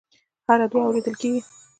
[0.47, 1.41] هره دعا اورېدل کېږي.